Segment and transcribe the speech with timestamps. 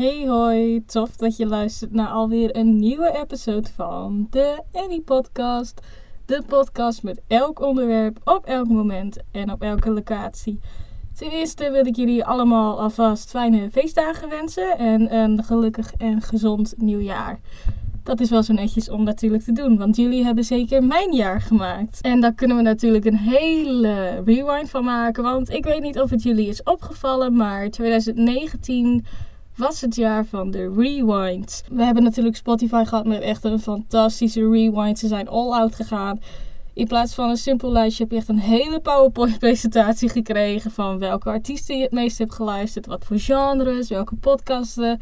[0.00, 5.80] Hey hoi, tof dat je luistert naar alweer een nieuwe episode van de Annie Podcast.
[6.26, 10.60] De podcast met elk onderwerp op elk moment en op elke locatie.
[11.16, 16.74] Ten eerste wil ik jullie allemaal alvast fijne feestdagen wensen en een gelukkig en gezond
[16.76, 17.40] nieuwjaar.
[18.02, 21.40] Dat is wel zo netjes om natuurlijk te doen, want jullie hebben zeker mijn jaar
[21.40, 22.00] gemaakt.
[22.00, 26.10] En daar kunnen we natuurlijk een hele rewind van maken, want ik weet niet of
[26.10, 29.04] het jullie is opgevallen, maar 2019
[29.60, 31.62] was het jaar van de rewind.
[31.72, 34.98] We hebben natuurlijk Spotify gehad met echt een fantastische rewind.
[34.98, 36.20] Ze zijn all out gegaan.
[36.72, 41.28] In plaats van een simpel lijstje heb je echt een hele PowerPoint-presentatie gekregen van welke
[41.28, 45.00] artiesten je het meest hebt geluisterd, wat voor genres, welke podcasten.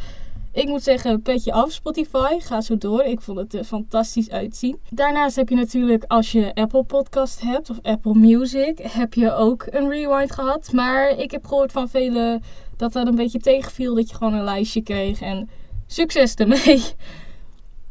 [0.53, 2.39] Ik moet zeggen, petje af Spotify.
[2.39, 3.03] Ga zo door.
[3.03, 4.81] Ik vond het er fantastisch uitzien.
[4.91, 9.67] Daarnaast heb je natuurlijk, als je Apple Podcast hebt of Apple Music, heb je ook
[9.71, 10.73] een rewind gehad.
[10.73, 12.43] Maar ik heb gehoord van velen
[12.79, 13.95] dat dat een beetje tegenviel.
[13.95, 15.21] Dat je gewoon een lijstje kreeg.
[15.21, 15.49] En
[15.87, 16.83] succes ermee.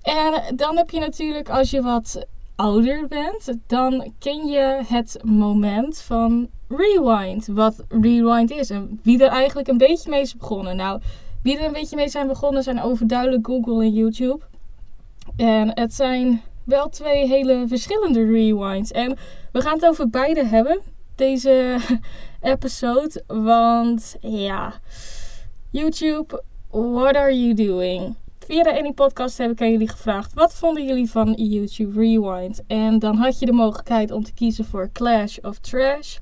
[0.01, 2.25] En dan heb je natuurlijk, als je wat
[2.55, 7.47] ouder bent, dan ken je het moment van rewind.
[7.47, 10.75] Wat rewind is en wie er eigenlijk een beetje mee is begonnen.
[10.75, 11.01] Nou,
[11.43, 14.39] wie er een beetje mee zijn begonnen zijn overduidelijk Google en YouTube.
[15.35, 18.91] En het zijn wel twee hele verschillende rewinds.
[18.91, 19.17] En
[19.51, 20.79] we gaan het over beide hebben,
[21.17, 21.77] deze
[22.41, 23.23] episode.
[23.27, 24.73] Want ja,
[25.69, 28.15] YouTube, what are you doing?
[28.39, 32.63] Via de Any Podcast heb ik aan jullie gevraagd: wat vonden jullie van YouTube Rewind?
[32.67, 36.17] En dan had je de mogelijkheid om te kiezen voor Clash of Trash.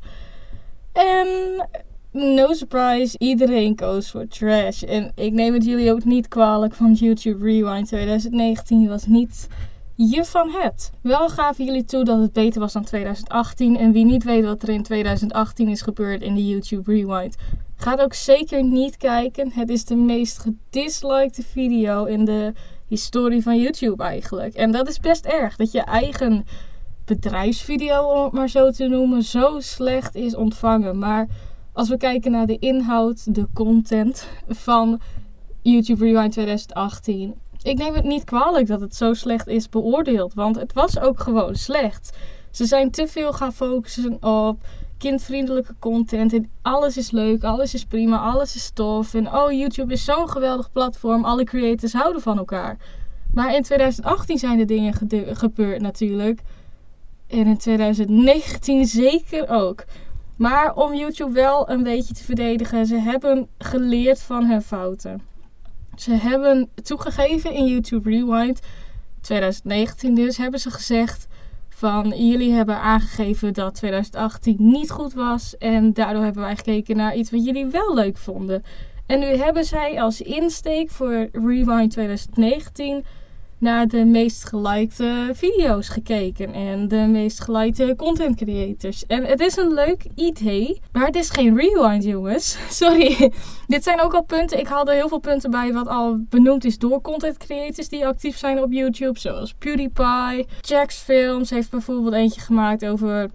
[0.93, 1.27] En
[2.11, 4.83] no surprise, iedereen koos voor trash.
[4.83, 9.47] En ik neem het jullie ook niet kwalijk, van YouTube Rewind 2019 was niet
[9.95, 10.91] je van het.
[11.01, 13.77] Wel gaven jullie toe dat het beter was dan 2018.
[13.77, 17.35] En wie niet weet wat er in 2018 is gebeurd in de YouTube Rewind,
[17.75, 19.51] gaat ook zeker niet kijken.
[19.51, 22.53] Het is de meest gedislikte video in de
[22.87, 24.53] historie van YouTube eigenlijk.
[24.53, 26.45] En dat is best erg, dat je eigen
[27.05, 30.97] bedrijfsvideo, om het maar zo te noemen, zo slecht is ontvangen.
[30.97, 31.27] Maar
[31.73, 35.01] als we kijken naar de inhoud, de content van
[35.61, 37.35] YouTube Rewind 2018.
[37.65, 41.19] Ik neem het niet kwalijk dat het zo slecht is beoordeeld, want het was ook
[41.19, 42.17] gewoon slecht.
[42.51, 44.57] Ze zijn te veel gaan focussen op
[44.97, 49.13] kindvriendelijke content en alles is leuk, alles is prima, alles is tof.
[49.13, 52.77] En oh, YouTube is zo'n geweldig platform, alle creators houden van elkaar.
[53.33, 54.93] Maar in 2018 zijn er dingen
[55.35, 56.41] gebeurd natuurlijk.
[57.27, 59.83] En in 2019 zeker ook.
[60.35, 65.33] Maar om YouTube wel een beetje te verdedigen, ze hebben geleerd van hun fouten.
[65.95, 68.59] Ze hebben toegegeven in YouTube Rewind
[69.21, 71.27] 2019 dus, hebben ze gezegd
[71.69, 77.15] van jullie hebben aangegeven dat 2018 niet goed was en daardoor hebben wij gekeken naar
[77.15, 78.63] iets wat jullie wel leuk vonden.
[79.05, 83.05] En nu hebben zij als insteek voor Rewind 2019
[83.57, 89.05] naar de meest gelikte video's gekeken en de meest gelikte content creators.
[89.05, 92.57] En het is een leuk idee, maar het is geen rewind, jongens.
[92.83, 93.31] Sorry.
[93.67, 94.59] Dit zijn ook al punten.
[94.59, 98.07] Ik haal er heel veel punten bij wat al benoemd is door content creators die
[98.07, 100.47] actief zijn op YouTube, zoals PewDiePie.
[100.61, 103.29] Jax Films heeft bijvoorbeeld eentje gemaakt over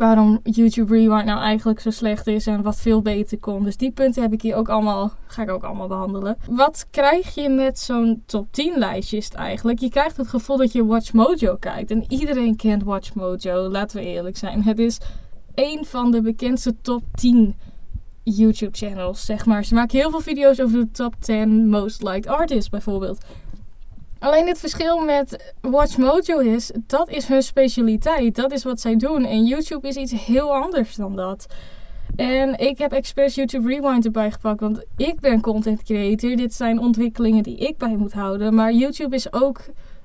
[0.00, 3.64] waarom YouTube Rewind nou eigenlijk zo slecht is en wat veel beter kon.
[3.64, 6.36] Dus die punten heb ik hier ook allemaal, ga ik ook allemaal behandelen.
[6.48, 9.78] Wat krijg je met zo'n top 10 lijstje eigenlijk?
[9.78, 11.90] Je krijgt het gevoel dat je Watch Mojo kijkt.
[11.90, 14.62] En iedereen kent Watch Mojo, laten we eerlijk zijn.
[14.62, 14.98] Het is
[15.54, 17.56] een van de bekendste top 10
[18.22, 19.64] YouTube channels, zeg maar.
[19.64, 23.18] Ze maken heel veel video's over de top 10 most liked artists bijvoorbeeld.
[24.20, 28.34] Alleen het verschil met Watch Mojo is, dat is hun specialiteit.
[28.34, 29.24] Dat is wat zij doen.
[29.24, 31.46] En YouTube is iets heel anders dan dat.
[32.16, 36.36] En ik heb expres YouTube Rewind erbij gepakt, want ik ben content creator.
[36.36, 38.54] Dit zijn ontwikkelingen die ik bij moet houden.
[38.54, 39.60] Maar YouTube is ook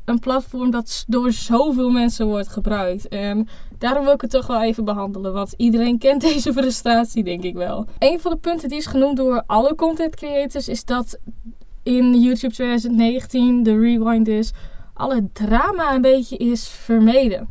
[0.06, 3.08] een platform dat door zoveel mensen wordt gebruikt.
[3.08, 7.44] En daarom wil ik het toch wel even behandelen, want iedereen kent deze frustratie, denk
[7.44, 7.86] ik wel.
[8.00, 11.20] Een van de punten die is genoemd door alle content creators is dat
[11.86, 14.52] in YouTube 2019, de rewind is,
[14.94, 17.48] alle drama een beetje is vermeden.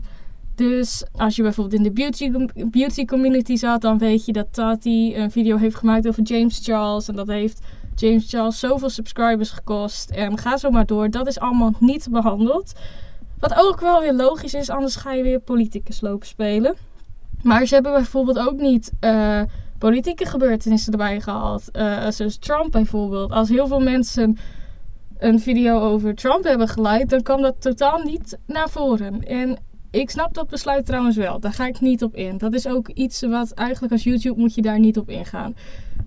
[0.54, 2.30] Dus als je bijvoorbeeld in de beauty,
[2.70, 7.08] beauty community zat, dan weet je dat Tati een video heeft gemaakt over James Charles.
[7.08, 7.60] En dat heeft
[7.94, 10.10] James Charles zoveel subscribers gekost.
[10.10, 11.10] En ga zo maar door.
[11.10, 12.72] Dat is allemaal niet behandeld.
[13.38, 16.74] Wat ook wel weer logisch is, anders ga je weer politicus lopen spelen.
[17.42, 19.42] Maar ze hebben bijvoorbeeld ook niet uh,
[19.78, 21.68] politieke gebeurtenissen erbij gehaald.
[21.72, 23.30] Uh, zoals Trump bijvoorbeeld.
[23.30, 24.38] Als heel veel mensen
[25.18, 29.22] een video over Trump hebben geliked, dan kwam dat totaal niet naar voren.
[29.26, 29.58] En
[29.90, 31.40] ik snap dat besluit trouwens wel.
[31.40, 32.38] Daar ga ik niet op in.
[32.38, 35.54] Dat is ook iets wat eigenlijk als YouTube moet je daar niet op ingaan.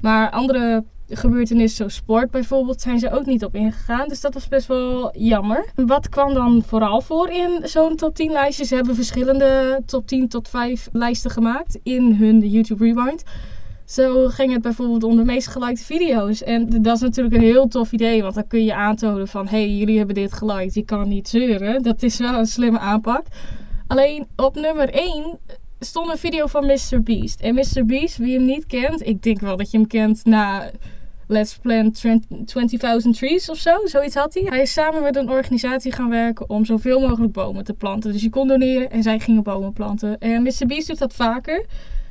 [0.01, 4.07] Maar andere gebeurtenis zoals sport bijvoorbeeld zijn ze ook niet op ingegaan.
[4.07, 5.69] Dus dat was best wel jammer.
[5.75, 8.65] Wat kwam dan vooral voor in zo'n top 10 lijstje?
[8.65, 13.23] Ze hebben verschillende top 10 tot 5 lijsten gemaakt in hun YouTube Rewind.
[13.87, 16.43] Zo ging het bijvoorbeeld om de meest gelikte video's.
[16.43, 19.47] En dat is natuurlijk een heel tof idee, want dan kun je aantonen van...
[19.47, 21.83] hé, hey, jullie hebben dit geliked, je kan niet zeuren.
[21.83, 23.25] Dat is wel een slimme aanpak.
[23.87, 25.39] Alleen op nummer 1
[25.79, 27.03] stond een video van Mr.
[27.03, 27.41] Beast.
[27.41, 27.85] En Mr.
[27.85, 30.71] Beast, wie hem niet kent, ik denk wel dat je hem kent na
[31.27, 33.71] Let's Plant 20.000 Trees of zo.
[33.83, 34.43] Zoiets had hij.
[34.43, 38.11] Hij is samen met een organisatie gaan werken om zoveel mogelijk bomen te planten.
[38.11, 40.17] Dus je kon doneren en zij gingen bomen planten.
[40.19, 40.65] En Mr.
[40.67, 41.65] Beast doet dat vaker.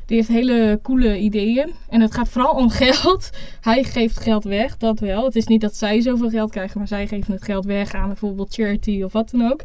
[0.06, 1.74] Die heeft hele coole ideeën.
[1.88, 3.30] En het gaat vooral om geld.
[3.60, 5.24] Hij geeft geld weg, dat wel.
[5.24, 8.08] Het is niet dat zij zoveel geld krijgen, maar zij geven het geld weg aan
[8.08, 9.60] bijvoorbeeld charity of wat dan ook.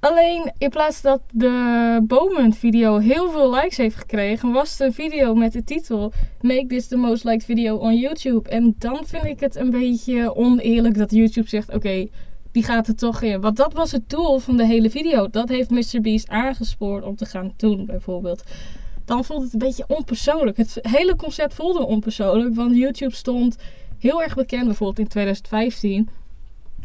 [0.00, 5.34] Alleen in plaats dat de bomen video heel veel likes heeft gekregen, was een video
[5.34, 8.48] met de titel Make this the most liked video on YouTube.
[8.50, 12.06] En dan vind ik het een beetje oneerlijk dat YouTube zegt: oké,
[12.52, 13.40] die gaat er toch in.
[13.40, 15.28] Want dat was het doel van de hele video.
[15.28, 18.42] Dat heeft MrBeast aangespoord om te gaan doen, bijvoorbeeld.
[19.10, 20.56] Dan voelt het een beetje onpersoonlijk.
[20.56, 23.56] Het hele concept voelde onpersoonlijk, want YouTube stond
[23.98, 26.08] heel erg bekend, bijvoorbeeld in 2015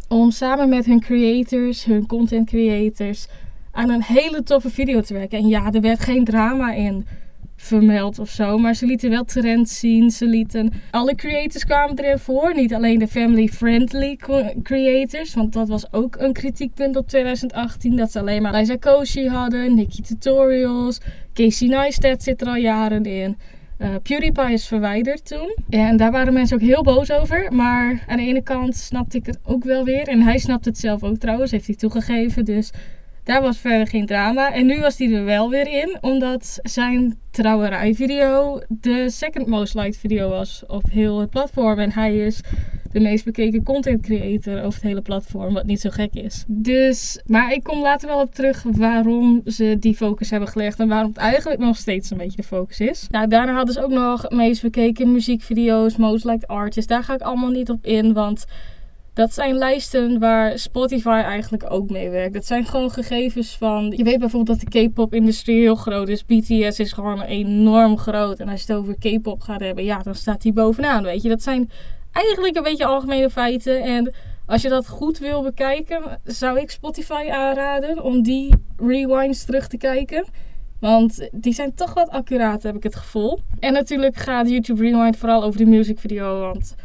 [0.07, 3.27] om samen met hun creators, hun content creators,
[3.71, 5.37] aan een hele toffe video te werken.
[5.37, 7.05] En ja, er werd geen drama in
[7.55, 10.11] vermeld of zo, maar ze lieten wel trends zien.
[10.11, 14.17] Ze lieten alle creators kwamen erin voor, niet alleen de family-friendly
[14.63, 19.27] creators, want dat was ook een kritiekpunt op 2018 dat ze alleen maar Liza Koshy
[19.27, 20.99] hadden, Nikki Tutorials,
[21.35, 23.37] Casey Neistat zit er al jaren in.
[23.79, 25.55] Uh, PewDiePie is verwijderd toen.
[25.69, 27.53] En daar waren mensen ook heel boos over.
[27.53, 30.07] Maar aan de ene kant snapte ik het ook wel weer.
[30.07, 32.45] En hij snapt het zelf ook trouwens, heeft hij toegegeven.
[32.45, 32.71] Dus
[33.23, 34.53] daar was verder geen drama.
[34.53, 39.97] En nu was hij er wel weer in, omdat zijn trouwerijvideo de second most liked
[39.97, 41.79] video was op heel het platform.
[41.79, 42.41] En hij is
[42.95, 46.43] de meest bekeken content creator over het hele platform, wat niet zo gek is.
[46.47, 50.87] Dus, maar ik kom later wel op terug waarom ze die focus hebben gelegd en
[50.87, 53.07] waarom het eigenlijk nog steeds een beetje de focus is.
[53.09, 56.89] Nou, daarna hadden ze ook nog meest bekeken muziekvideo's, most liked artists.
[56.89, 58.45] Daar ga ik allemaal niet op in, want
[59.13, 62.33] dat zijn lijsten waar Spotify eigenlijk ook mee werkt.
[62.33, 63.93] Dat zijn gewoon gegevens van.
[63.97, 66.25] Je weet bijvoorbeeld dat de K-pop-industrie heel groot is.
[66.25, 68.39] BTS is gewoon enorm groot.
[68.39, 71.03] En als je het over K-pop gaat hebben, ja, dan staat die bovenaan.
[71.03, 71.69] Weet je, dat zijn
[72.15, 73.83] eigenlijk een beetje algemene feiten.
[73.83, 74.13] En
[74.45, 79.77] als je dat goed wil bekijken, zou ik Spotify aanraden om die rewinds terug te
[79.77, 80.25] kijken.
[80.79, 83.39] Want die zijn toch wat accuraat, heb ik het gevoel.
[83.59, 86.39] En natuurlijk gaat YouTube Rewind vooral over de musicvideo.
[86.39, 86.75] Want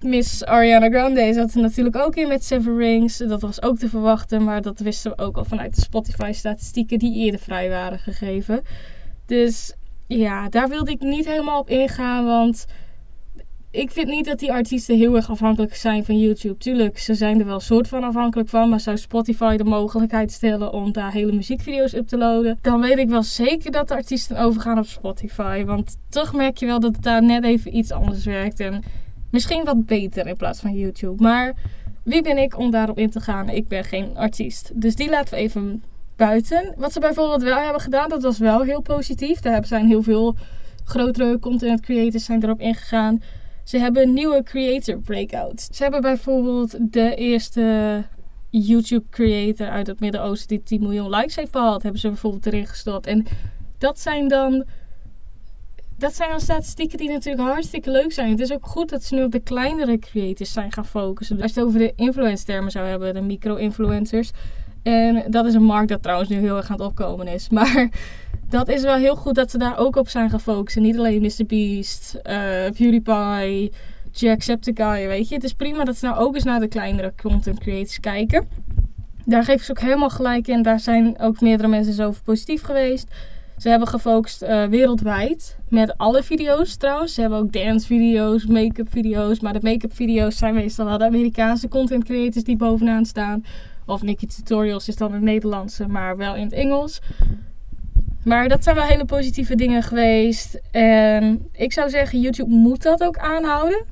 [0.00, 3.16] Miss Ariana Grande zat er natuurlijk ook in met Seven Rings.
[3.16, 7.24] Dat was ook te verwachten, maar dat wisten we ook al vanuit de Spotify-statistieken die
[7.24, 8.62] eerder vrij waren gegeven.
[9.26, 9.74] Dus
[10.06, 12.66] ja, daar wilde ik niet helemaal op ingaan, want
[13.72, 16.56] ik vind niet dat die artiesten heel erg afhankelijk zijn van YouTube.
[16.56, 18.68] Tuurlijk, ze zijn er wel soort van afhankelijk van.
[18.68, 22.58] Maar zou Spotify de mogelijkheid stellen om daar hele muziekvideo's up te loaden?
[22.60, 25.64] Dan weet ik wel zeker dat de artiesten overgaan op Spotify.
[25.64, 28.60] Want toch merk je wel dat het daar net even iets anders werkt.
[28.60, 28.82] En
[29.30, 31.22] misschien wat beter in plaats van YouTube.
[31.22, 31.54] Maar
[32.02, 33.48] wie ben ik om daarop in te gaan?
[33.48, 34.70] Ik ben geen artiest.
[34.74, 35.82] Dus die laten we even
[36.16, 36.74] buiten.
[36.76, 39.40] Wat ze bijvoorbeeld wel hebben gedaan, dat was wel heel positief.
[39.40, 40.36] Daar zijn heel veel
[40.84, 43.20] grotere content creators zijn erop ingegaan
[43.64, 45.68] ze hebben nieuwe creator breakout.
[45.72, 48.04] Ze hebben bijvoorbeeld de eerste
[48.50, 52.66] YouTube creator uit het Midden-Oosten die 10 miljoen likes heeft behaald, hebben ze bijvoorbeeld erin
[52.66, 53.06] gestopt.
[53.06, 53.26] En
[53.78, 54.64] dat zijn dan.
[55.96, 58.30] Dat zijn dan statistieken die natuurlijk hartstikke leuk zijn.
[58.30, 61.42] Het is ook goed dat ze nu op de kleinere creators zijn gaan focussen.
[61.42, 64.30] Als je het over de influence termen zou hebben, de micro-influencers.
[64.82, 67.48] En dat is een markt dat trouwens nu heel erg aan het opkomen is.
[67.58, 67.88] Maar
[68.48, 70.76] dat is wel heel goed dat ze daar ook op zijn gefocust.
[70.76, 71.46] En niet alleen Mr.
[71.46, 72.32] Beast, uh,
[72.76, 73.72] PewDiePie,
[74.12, 75.34] Jacksepticeye, weet je.
[75.34, 78.48] Het is prima dat ze nou ook eens naar de kleinere content creators kijken.
[79.24, 80.62] Daar geven ze ook helemaal gelijk in.
[80.62, 83.06] Daar zijn ook meerdere mensen zo over positief geweest.
[83.58, 87.14] Ze hebben gefocust uh, wereldwijd met alle video's trouwens.
[87.14, 89.40] Ze hebben ook dance video's, make-up video's.
[89.40, 93.44] Maar de make-up video's zijn meestal wel de Amerikaanse content creators die bovenaan staan.
[93.86, 97.00] Of Nikki Tutorials is dan het Nederlandse, maar wel in het Engels.
[98.24, 100.60] Maar dat zijn wel hele positieve dingen geweest.
[100.70, 103.84] En ik zou zeggen, YouTube moet dat ook aanhouden.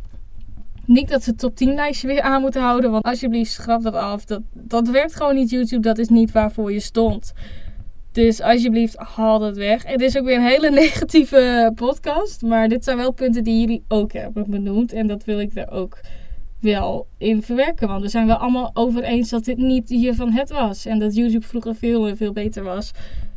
[0.84, 2.90] Niet dat ze top 10 lijstje weer aan moeten houden.
[2.90, 4.24] Want alsjeblieft, schrap dat af.
[4.24, 5.82] Dat, dat werkt gewoon niet, YouTube.
[5.82, 7.32] Dat is niet waarvoor je stond.
[8.12, 9.86] Dus alsjeblieft, haal dat weg.
[9.86, 12.42] Het is ook weer een hele negatieve podcast.
[12.42, 14.92] Maar dit zijn wel punten die jullie ook hebben benoemd.
[14.92, 15.98] En dat wil ik er ook
[16.60, 17.88] wel in verwerken.
[17.88, 20.86] Want we zijn wel allemaal over eens dat dit niet hiervan het was.
[20.86, 22.90] En dat YouTube vroeger veel veel beter was.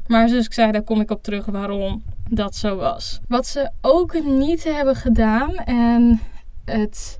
[0.07, 3.19] Maar zoals ik zei, daar kom ik op terug waarom dat zo was.
[3.27, 6.19] Wat ze ook niet hebben gedaan, en
[6.65, 7.19] het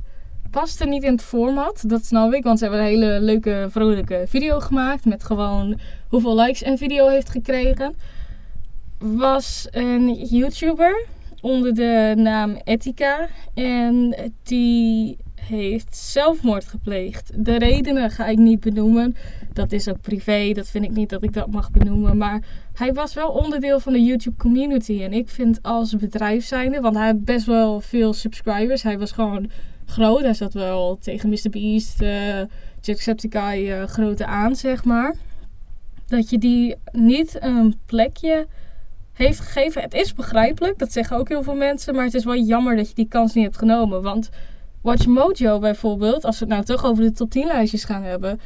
[0.52, 1.84] paste niet in het format.
[1.88, 5.06] Dat snap ik, want ze hebben een hele leuke, vrolijke video gemaakt.
[5.06, 7.96] Met gewoon hoeveel likes een video heeft gekregen.
[8.98, 11.06] Was een YouTuber
[11.42, 13.28] onder de naam Etika.
[13.54, 17.32] En die heeft zelfmoord gepleegd.
[17.46, 19.16] De redenen ga ik niet benoemen.
[19.54, 20.52] Dat is ook privé.
[20.54, 22.18] Dat vind ik niet dat ik dat mag benoemen.
[22.18, 25.02] Maar hij was wel onderdeel van de YouTube community.
[25.02, 28.84] En ik vind als bedrijf zijnde, want hij had best wel veel subscribers.
[28.84, 29.50] Hij was gewoon
[29.86, 30.22] groot.
[30.22, 31.50] Hij zat wel tegen Mr.
[31.50, 32.42] Beast, uh,
[32.82, 35.16] Jacksepticeye uh, grote aan, zeg maar.
[36.08, 38.48] Dat je die niet een plekje
[39.14, 39.82] heeft gegeven.
[39.82, 41.96] Het is begrijpelijk, dat zeggen ook heel veel mensen.
[41.96, 44.02] Maar het is wel jammer dat je die kans niet hebt genomen.
[44.02, 44.30] Want
[44.84, 48.40] Watch Mojo bijvoorbeeld, als we het nou toch over de top 10 lijstjes gaan hebben.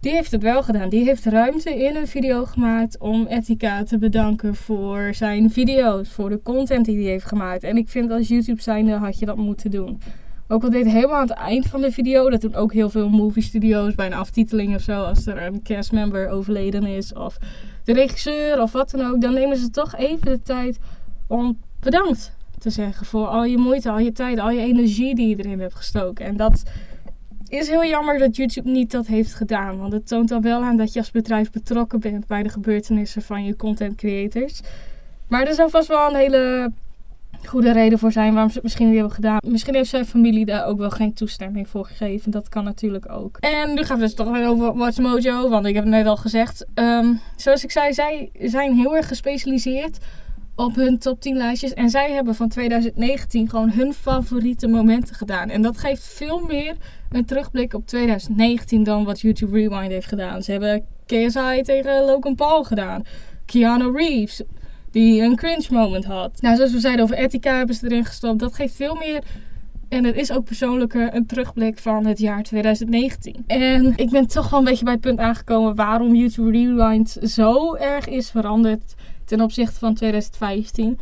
[0.00, 0.88] Die heeft het wel gedaan.
[0.88, 6.28] Die heeft ruimte in een video gemaakt om Etika te bedanken voor zijn video's, voor
[6.28, 7.62] de content die hij heeft gemaakt.
[7.62, 10.00] En ik vind als YouTube zijnde had je dat moeten doen.
[10.48, 13.08] Ook al deed helemaal aan het eind van de video, dat doen ook heel veel
[13.08, 17.38] movie studios bij een aftiteling of zo, als er een castmember overleden is of
[17.84, 20.78] de regisseur of wat dan ook, dan nemen ze toch even de tijd
[21.26, 25.28] om bedankt te zeggen voor al je moeite, al je tijd, al je energie die
[25.28, 26.24] je erin hebt gestoken.
[26.24, 26.62] En dat
[27.48, 29.78] is heel jammer dat YouTube niet dat heeft gedaan.
[29.78, 33.22] Want het toont dan wel aan dat je als bedrijf betrokken bent bij de gebeurtenissen
[33.22, 34.60] van je content creators.
[35.28, 36.72] Maar er zou vast wel een hele
[37.46, 39.38] goede reden voor zijn waarom ze het misschien niet hebben gedaan.
[39.46, 42.30] Misschien heeft zijn familie daar ook wel geen toestemming voor gegeven.
[42.30, 43.36] Dat kan natuurlijk ook.
[43.40, 45.48] En nu gaan we dus toch weer over Watch Mojo.
[45.48, 46.66] Want ik heb het net al gezegd.
[46.74, 49.98] Ehm, zoals ik zei, zij zijn heel erg gespecialiseerd
[50.58, 51.74] op hun top 10 lijstjes.
[51.74, 55.48] En zij hebben van 2019 gewoon hun favoriete momenten gedaan.
[55.48, 56.76] En dat geeft veel meer
[57.10, 60.42] een terugblik op 2019 dan wat YouTube Rewind heeft gedaan.
[60.42, 63.02] Ze hebben KSI tegen Logan Paul gedaan.
[63.46, 64.42] Keanu Reeves,
[64.90, 66.40] die een cringe moment had.
[66.40, 68.38] Nou, zoals we zeiden over Etika hebben ze erin gestopt.
[68.38, 69.22] Dat geeft veel meer
[69.88, 73.44] en het is ook persoonlijker een terugblik van het jaar 2019.
[73.46, 77.74] En ik ben toch wel een beetje bij het punt aangekomen waarom YouTube Rewind zo
[77.74, 78.94] erg is veranderd
[79.28, 80.98] ten opzichte van 2015.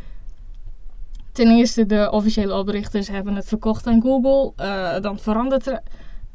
[1.31, 4.53] Ten eerste, de officiële oprichters hebben het verkocht aan Google.
[4.65, 5.81] Uh, dan verandert er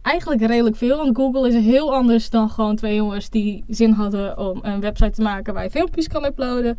[0.03, 0.97] eigenlijk redelijk veel.
[0.97, 5.11] Want Google is heel anders dan gewoon twee jongens die zin hadden om een website
[5.11, 6.79] te maken waar je filmpjes kan uploaden.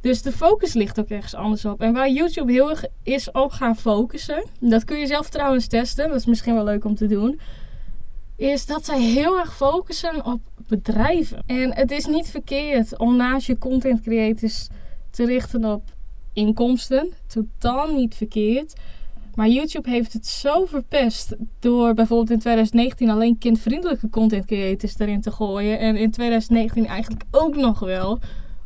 [0.00, 1.80] Dus de focus ligt ook ergens anders op.
[1.80, 6.08] En waar YouTube heel erg is op gaan focussen, dat kun je zelf trouwens testen,
[6.08, 7.40] dat is misschien wel leuk om te doen,
[8.36, 11.42] is dat zij heel erg focussen op bedrijven.
[11.46, 14.68] En het is niet verkeerd om naast je content creators
[15.10, 15.82] te richten op
[16.32, 17.12] inkomsten.
[17.26, 18.74] Totaal niet verkeerd.
[19.34, 25.20] Maar YouTube heeft het zo verpest door bijvoorbeeld in 2019 alleen kindvriendelijke content creators erin
[25.20, 25.78] te gooien.
[25.78, 28.18] En in 2019 eigenlijk ook nog wel.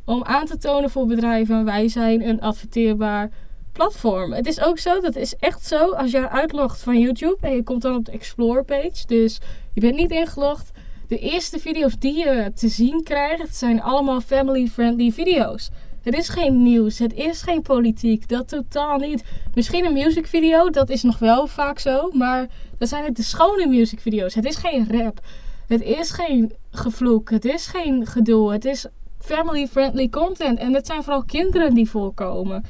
[0.04, 3.30] Om aan te tonen voor bedrijven, wij zijn een adverteerbaar
[3.72, 4.32] platform.
[4.32, 7.62] Het is ook zo, dat is echt zo, als je uitlogt van YouTube en je
[7.62, 9.38] komt dan op de Explore page, dus
[9.74, 10.70] je bent niet ingelogd.
[11.08, 15.70] De eerste video's die je te zien krijgt, zijn allemaal family-friendly video's.
[16.02, 19.24] Het is geen nieuws, het is geen politiek, dat totaal niet.
[19.54, 22.48] Misschien een music video, dat is nog wel vaak zo, maar
[22.78, 24.34] dat zijn het de schone music video's.
[24.34, 25.20] Het is geen rap,
[25.66, 28.86] het is geen gevloek, het is geen gedoe, het is
[29.18, 30.58] family-friendly content.
[30.58, 32.64] En het zijn vooral kinderen die voorkomen.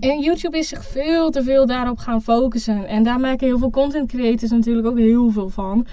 [0.00, 2.86] En YouTube is zich veel te veel daarop gaan focussen.
[2.86, 5.86] En daar maken heel veel content creators natuurlijk ook heel veel van.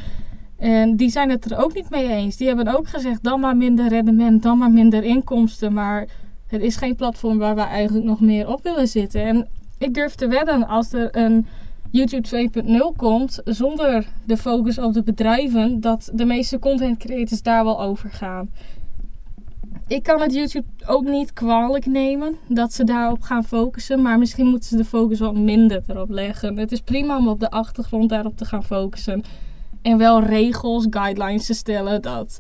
[0.58, 2.38] En die zijn het er ook niet mee eens.
[2.38, 5.74] Die hebben ook gezegd: dan maar minder rendement, dan maar minder inkomsten.
[5.74, 6.08] Maar
[6.48, 9.22] het is geen platform waar we eigenlijk nog meer op willen zitten.
[9.22, 9.48] En
[9.78, 11.46] ik durf te wedden, als er een
[11.92, 12.50] YouTube
[12.94, 17.82] 2.0 komt, zonder de focus op de bedrijven, dat de meeste content creators daar wel
[17.82, 18.50] over gaan
[19.88, 24.02] ik kan het YouTube ook niet kwalijk nemen dat ze daarop gaan focussen.
[24.02, 26.58] Maar misschien moeten ze de focus wat minder erop leggen.
[26.58, 29.24] Het is prima om op de achtergrond daarop te gaan focussen.
[29.82, 32.02] En wel regels, guidelines te stellen.
[32.02, 32.40] Dat,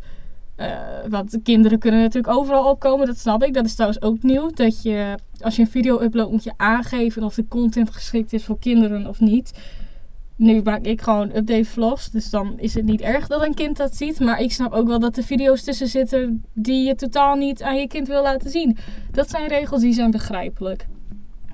[0.57, 0.67] uh,
[1.09, 3.53] want kinderen kunnen natuurlijk overal opkomen, dat snap ik.
[3.53, 4.49] Dat is trouwens ook nieuw.
[4.49, 8.45] Dat je, als je een video uploadt, moet je aangeven of de content geschikt is
[8.45, 9.51] voor kinderen of niet
[10.37, 12.09] nu maak ik gewoon update vlogs.
[12.09, 14.19] Dus dan is het niet erg dat een kind dat ziet.
[14.19, 17.77] Maar ik snap ook wel dat er video's tussen zitten die je totaal niet aan
[17.77, 18.77] je kind wil laten zien.
[19.11, 20.87] Dat zijn regels die zijn begrijpelijk.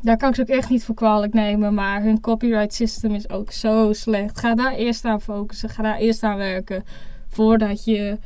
[0.01, 1.73] Daar kan ik ze ook echt niet voor kwalijk nemen.
[1.73, 4.39] Maar hun copyright system is ook zo slecht.
[4.39, 5.69] Ga daar eerst aan focussen.
[5.69, 6.83] Ga daar eerst aan werken.
[7.27, 8.17] Voordat je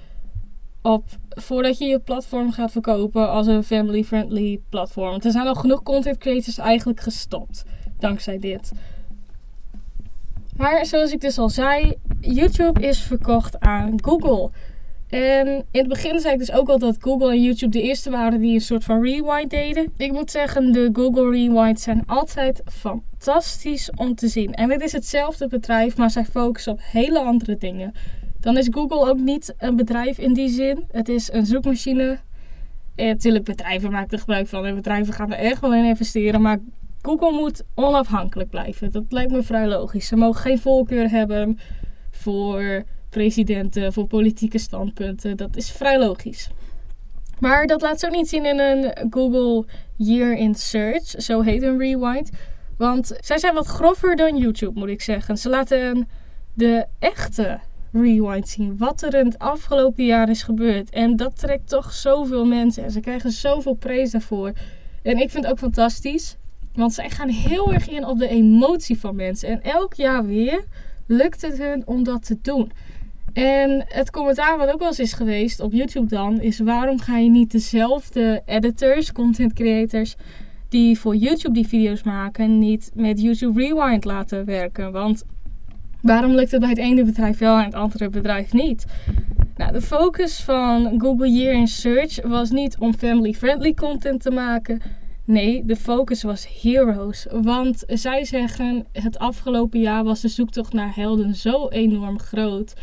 [0.82, 5.20] op voordat je je platform gaat verkopen als een family-friendly platform.
[5.22, 7.64] Er zijn al genoeg content creators eigenlijk gestopt.
[8.00, 8.72] Dankzij dit.
[10.58, 14.50] Maar zoals ik dus al zei, YouTube is verkocht aan Google.
[15.08, 18.10] En in het begin zei ik dus ook al dat Google en YouTube de eerste
[18.10, 19.94] waren die een soort van rewind deden.
[19.98, 24.54] Ik moet zeggen, de Google Rewind zijn altijd fantastisch om te zien.
[24.54, 27.94] En het is hetzelfde bedrijf, maar zij focussen op hele andere dingen.
[28.40, 30.86] Dan is Google ook niet een bedrijf in die zin.
[30.92, 32.18] Het is een zoekmachine.
[32.96, 36.42] Natuurlijk, bedrijven maken er gebruik van en bedrijven gaan er echt wel in investeren.
[36.42, 36.60] Maar
[37.02, 38.92] Google moet onafhankelijk blijven.
[38.92, 40.08] Dat lijkt me vrij logisch.
[40.08, 41.60] Ze mogen geen voorkeur hebben
[42.12, 45.38] voor presidenten, voor politieke standpunten.
[45.38, 46.50] Dat is vrij logisch.
[47.40, 51.06] Maar dat laat ze ook niet zien in een Google Year in Search.
[51.08, 52.30] Zo heet een rewind.
[52.78, 55.38] Want zij zijn wat grover dan YouTube, moet ik zeggen.
[55.38, 56.08] Ze laten
[56.54, 57.60] de echte
[57.92, 58.78] rewind zien.
[58.78, 60.90] Wat er in het afgelopen jaar is gebeurd.
[60.90, 62.84] En dat trekt toch zoveel mensen.
[62.84, 64.52] En ze krijgen zoveel praise daarvoor.
[65.04, 66.38] En ik vind het ook fantastisch.
[66.78, 69.50] Want zij gaan heel erg in op de emotie van mensen.
[69.50, 70.64] En elk jaar weer
[71.08, 72.72] lukt het hun om dat te doen.
[73.34, 77.18] En het commentaar wat ook wel eens is geweest op YouTube dan, is waarom ga
[77.18, 80.16] je niet dezelfde editors, content creators,
[80.70, 84.92] die voor YouTube die video's maken, niet met YouTube Rewind laten werken?
[84.92, 85.24] Want
[86.02, 88.86] waarom lukt het bij het ene bedrijf wel en het andere bedrijf niet?
[89.56, 94.82] Nou, de focus van Google Year in Search was niet om family-friendly content te maken.
[95.28, 97.28] Nee, de focus was heroes.
[97.32, 102.74] Want zij zeggen, het afgelopen jaar was de zoektocht naar helden zo enorm groot.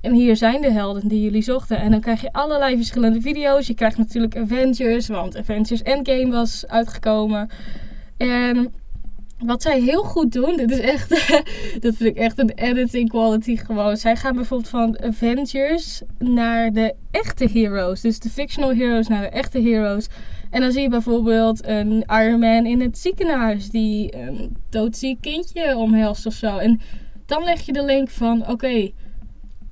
[0.00, 1.78] En hier zijn de helden die jullie zochten.
[1.78, 3.66] En dan krijg je allerlei verschillende video's.
[3.66, 7.50] Je krijgt natuurlijk Avengers, want Avengers Endgame was uitgekomen.
[8.16, 8.74] En
[9.38, 11.08] wat zij heel goed doen, dit is echt,
[11.80, 13.96] dat vind ik echt een editing quality gewoon.
[13.96, 18.00] Zij gaan bijvoorbeeld van Avengers naar de echte heroes.
[18.00, 20.06] Dus de fictional heroes naar de echte heroes.
[20.54, 25.76] En dan zie je bijvoorbeeld een Iron Man in het ziekenhuis die een doodziek kindje
[25.76, 26.58] omhelst of zo.
[26.58, 26.80] En
[27.26, 28.90] dan leg je de link van, oké,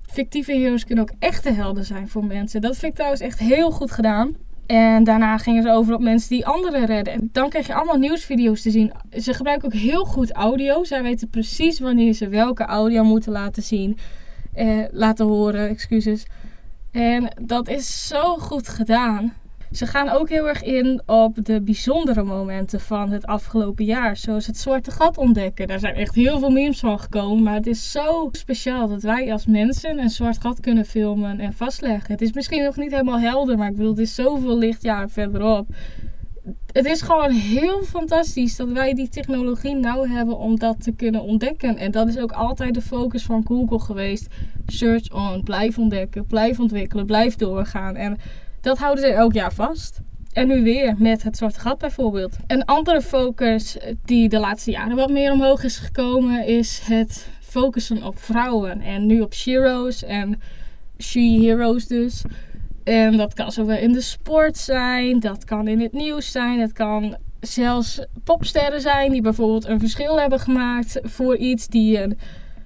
[0.06, 2.60] fictieve heroes kunnen ook echte helden zijn voor mensen.
[2.60, 4.36] Dat vind ik trouwens echt heel goed gedaan.
[4.66, 7.14] En daarna gingen ze over op mensen die anderen redden.
[7.14, 8.92] En dan krijg je allemaal nieuwsvideo's te zien.
[9.10, 10.84] Ze gebruiken ook heel goed audio.
[10.84, 13.98] Zij weten precies wanneer ze welke audio moeten laten zien.
[14.52, 16.26] Eh, laten horen, excuses.
[16.90, 19.40] En dat is zo goed gedaan.
[19.72, 24.16] Ze gaan ook heel erg in op de bijzondere momenten van het afgelopen jaar.
[24.16, 25.66] Zoals het zwarte gat ontdekken.
[25.66, 27.42] Daar zijn echt heel veel memes van gekomen.
[27.42, 31.52] Maar het is zo speciaal dat wij als mensen een zwart gat kunnen filmen en
[31.52, 32.12] vastleggen.
[32.12, 35.66] Het is misschien nog niet helemaal helder, maar ik bedoel, het is zoveel lichtjaren verderop.
[36.72, 41.22] Het is gewoon heel fantastisch dat wij die technologie nou hebben om dat te kunnen
[41.22, 41.76] ontdekken.
[41.76, 44.26] En dat is ook altijd de focus van Google geweest.
[44.66, 47.96] Search on, blijf ontdekken, blijf ontwikkelen, blijf doorgaan.
[47.96, 48.18] En
[48.62, 50.00] dat houden ze elk jaar vast.
[50.32, 52.36] En nu weer met het Zwarte Gat bijvoorbeeld.
[52.46, 58.02] Een andere focus die de laatste jaren wat meer omhoog is gekomen is het focussen
[58.02, 58.80] op vrouwen.
[58.80, 60.40] En nu op sheroes en
[60.98, 62.22] she-heroes dus.
[62.84, 66.72] En dat kan zowel in de sport zijn, dat kan in het nieuws zijn, het
[66.72, 72.18] kan zelfs popsterren zijn die bijvoorbeeld een verschil hebben gemaakt voor iets, die een,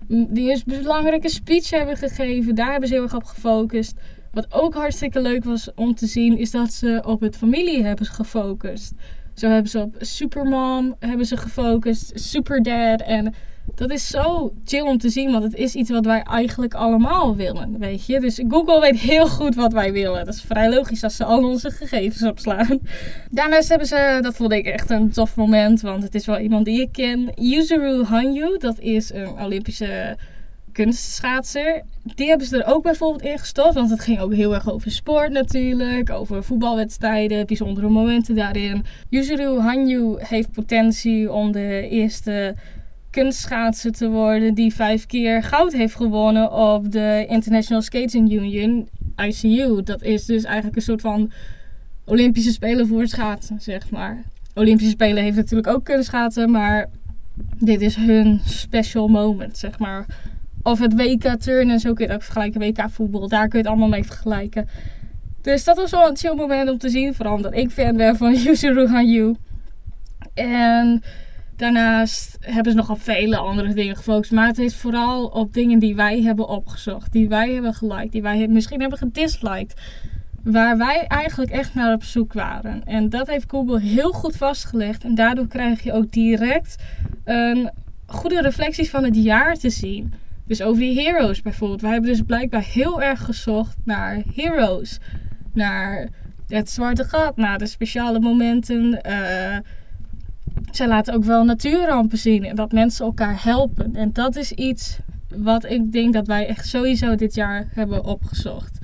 [0.09, 2.55] die een belangrijke speech hebben gegeven.
[2.55, 3.95] Daar hebben ze heel erg op gefocust.
[4.37, 8.07] Wat ook hartstikke leuk was om te zien, is dat ze op het familie hebben
[8.07, 8.93] gefocust.
[9.35, 13.01] Zo hebben ze op Supermom hebben ze gefocust, Superdad.
[13.01, 13.35] En
[13.75, 17.37] dat is zo chill om te zien, want het is iets wat wij eigenlijk allemaal
[17.37, 18.21] willen, weet je.
[18.21, 20.25] Dus Google weet heel goed wat wij willen.
[20.25, 22.79] Dat is vrij logisch als ze al onze gegevens opslaan.
[23.31, 26.65] Daarnaast hebben ze, dat vond ik echt een tof moment, want het is wel iemand
[26.65, 27.31] die ik ken.
[27.35, 30.17] Yuzuru Hanyu, dat is een Olympische
[30.77, 31.83] kunstschaatser.
[32.03, 33.75] Die hebben ze er ook bijvoorbeeld in gestopt.
[33.75, 36.11] Want het ging ook heel erg over sport natuurlijk.
[36.11, 38.85] Over voetbalwedstrijden, bijzondere momenten daarin.
[39.09, 42.55] Yuzuru Hanyu heeft potentie om de eerste
[43.11, 49.83] kunstschaatser te worden die vijf keer goud heeft gewonnen op de International Skating Union, ICU.
[49.83, 51.33] Dat is dus eigenlijk een soort van
[52.05, 54.23] Olympische Spelen voor schaatsen, zeg maar.
[54.55, 56.89] Olympische Spelen heeft natuurlijk ook kunstschaatsen, maar
[57.59, 60.07] dit is hun special moment, zeg maar.
[60.67, 62.61] Of het WK turnen, zo kun je ook vergelijken.
[62.61, 64.69] WK voetbal, daar kun je het allemaal mee vergelijken.
[65.43, 67.15] Dus dat was wel een chill moment om te zien.
[67.15, 69.35] Vooral omdat ik fan ben van Yuzuru Hanyu.
[70.35, 71.03] En
[71.57, 74.33] daarnaast hebben ze nog vele andere dingen gefocust.
[74.33, 77.13] Maar het is vooral op dingen die wij hebben opgezocht.
[77.13, 78.13] Die wij hebben geliked.
[78.13, 79.75] Die wij misschien hebben gedisliked.
[80.43, 82.85] Waar wij eigenlijk echt naar op zoek waren.
[82.85, 85.05] En dat heeft Google heel goed vastgelegd.
[85.05, 86.77] En daardoor krijg je ook direct
[87.25, 87.71] een
[88.07, 90.13] goede reflecties van het jaar te zien.
[90.47, 91.81] Dus over die heroes bijvoorbeeld.
[91.81, 94.99] Wij hebben dus blijkbaar heel erg gezocht naar heroes.
[95.53, 96.09] Naar
[96.49, 99.01] het zwarte gat, naar de speciale momenten.
[99.07, 99.57] Uh,
[100.71, 103.95] zij laten ook wel natuurrampen zien en dat mensen elkaar helpen.
[103.95, 104.99] En dat is iets
[105.37, 108.79] wat ik denk dat wij echt sowieso dit jaar hebben opgezocht.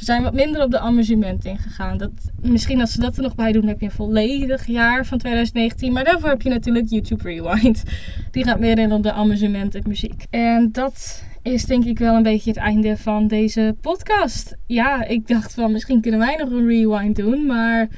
[0.00, 1.98] Ze zijn wat minder op de amusement ingegaan.
[1.98, 2.10] Dat,
[2.40, 5.92] misschien als ze dat er nog bij doen, heb je een volledig jaar van 2019.
[5.92, 7.82] Maar daarvoor heb je natuurlijk YouTube Rewind.
[8.30, 10.26] Die gaat meer in op de amusement en muziek.
[10.30, 14.56] En dat is denk ik wel een beetje het einde van deze podcast.
[14.66, 17.46] Ja, ik dacht van misschien kunnen wij nog een rewind doen.
[17.46, 17.88] Maar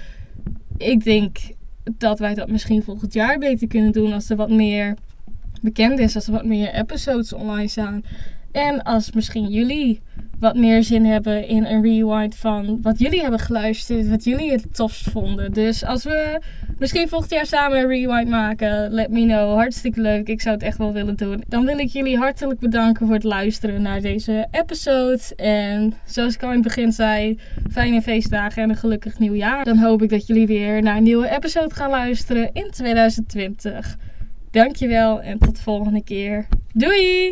[0.77, 1.37] ik denk
[1.99, 4.97] dat wij dat misschien volgend jaar beter kunnen doen als er wat meer
[5.61, 8.03] bekend is, als er wat meer episodes online staan.
[8.53, 10.01] En als misschien jullie
[10.43, 14.75] wat meer zin hebben in een rewind van wat jullie hebben geluisterd, wat jullie het
[14.75, 15.53] tofst vonden.
[15.53, 16.41] Dus als we
[16.79, 19.55] misschien volgend jaar samen een rewind maken, let me know.
[19.55, 20.29] Hartstikke leuk.
[20.29, 21.43] Ik zou het echt wel willen doen.
[21.49, 25.21] Dan wil ik jullie hartelijk bedanken voor het luisteren naar deze episode.
[25.37, 27.39] En zoals ik al in het begin zei,
[27.71, 29.65] fijne feestdagen en een gelukkig nieuwjaar.
[29.65, 33.97] Dan hoop ik dat jullie weer naar een nieuwe episode gaan luisteren in 2020.
[34.51, 36.47] Dankjewel en tot de volgende keer.
[36.73, 37.31] Doei!